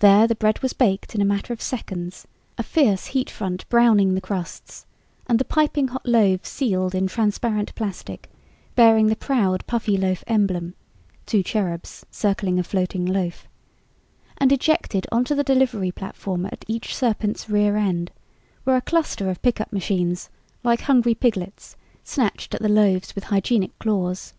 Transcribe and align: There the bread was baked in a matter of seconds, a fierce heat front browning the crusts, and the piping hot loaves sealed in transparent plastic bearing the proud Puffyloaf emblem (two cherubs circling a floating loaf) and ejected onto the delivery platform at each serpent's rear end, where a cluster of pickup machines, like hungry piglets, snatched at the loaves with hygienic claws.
There 0.00 0.26
the 0.26 0.34
bread 0.34 0.58
was 0.58 0.72
baked 0.72 1.14
in 1.14 1.20
a 1.20 1.24
matter 1.24 1.52
of 1.52 1.62
seconds, 1.62 2.26
a 2.58 2.64
fierce 2.64 3.06
heat 3.06 3.30
front 3.30 3.68
browning 3.68 4.16
the 4.16 4.20
crusts, 4.20 4.86
and 5.28 5.38
the 5.38 5.44
piping 5.44 5.86
hot 5.86 6.04
loaves 6.04 6.48
sealed 6.48 6.96
in 6.96 7.06
transparent 7.06 7.72
plastic 7.76 8.28
bearing 8.74 9.06
the 9.06 9.14
proud 9.14 9.64
Puffyloaf 9.68 10.24
emblem 10.26 10.74
(two 11.26 11.44
cherubs 11.44 12.04
circling 12.10 12.58
a 12.58 12.64
floating 12.64 13.06
loaf) 13.06 13.46
and 14.36 14.50
ejected 14.50 15.06
onto 15.12 15.32
the 15.32 15.44
delivery 15.44 15.92
platform 15.92 16.44
at 16.46 16.64
each 16.66 16.92
serpent's 16.92 17.48
rear 17.48 17.76
end, 17.76 18.10
where 18.64 18.74
a 18.76 18.80
cluster 18.80 19.30
of 19.30 19.40
pickup 19.42 19.72
machines, 19.72 20.28
like 20.64 20.80
hungry 20.80 21.14
piglets, 21.14 21.76
snatched 22.02 22.52
at 22.52 22.62
the 22.62 22.68
loaves 22.68 23.14
with 23.14 23.22
hygienic 23.30 23.78
claws. 23.78 24.34